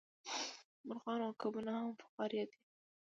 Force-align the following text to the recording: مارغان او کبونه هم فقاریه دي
مارغان 0.87 1.19
او 1.27 1.33
کبونه 1.41 1.71
هم 1.79 1.89
فقاریه 2.01 2.43
دي 2.49 2.57